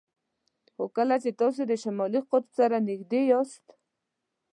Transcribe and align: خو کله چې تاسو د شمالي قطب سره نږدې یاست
خو 0.73 0.83
کله 0.95 1.15
چې 1.23 1.29
تاسو 1.39 1.61
د 1.69 1.73
شمالي 1.83 2.19
قطب 2.31 2.51
سره 2.59 2.77
نږدې 2.87 3.21
یاست 3.31 3.65